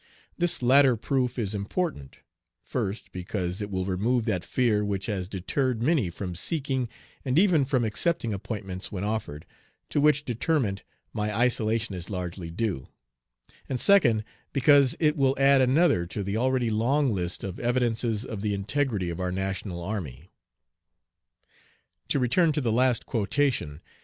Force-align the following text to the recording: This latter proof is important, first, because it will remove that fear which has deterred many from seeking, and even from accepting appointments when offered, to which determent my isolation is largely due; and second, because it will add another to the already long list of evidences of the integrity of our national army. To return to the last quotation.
This 0.35 0.63
latter 0.63 0.97
proof 0.97 1.37
is 1.37 1.53
important, 1.53 2.17
first, 2.63 3.11
because 3.11 3.61
it 3.61 3.69
will 3.69 3.85
remove 3.85 4.25
that 4.25 4.43
fear 4.43 4.83
which 4.83 5.05
has 5.05 5.29
deterred 5.29 5.83
many 5.83 6.09
from 6.09 6.33
seeking, 6.33 6.89
and 7.23 7.37
even 7.37 7.63
from 7.65 7.83
accepting 7.83 8.33
appointments 8.33 8.91
when 8.91 9.03
offered, 9.03 9.45
to 9.91 10.01
which 10.01 10.25
determent 10.25 10.81
my 11.13 11.31
isolation 11.31 11.93
is 11.93 12.09
largely 12.09 12.49
due; 12.49 12.87
and 13.69 13.79
second, 13.79 14.23
because 14.53 14.97
it 14.99 15.15
will 15.15 15.35
add 15.37 15.61
another 15.61 16.07
to 16.07 16.23
the 16.23 16.35
already 16.35 16.71
long 16.71 17.13
list 17.13 17.43
of 17.43 17.59
evidences 17.59 18.25
of 18.25 18.41
the 18.41 18.55
integrity 18.55 19.11
of 19.11 19.19
our 19.19 19.31
national 19.31 19.83
army. 19.83 20.31
To 22.07 22.17
return 22.17 22.51
to 22.53 22.61
the 22.61 22.71
last 22.71 23.05
quotation. 23.05 23.81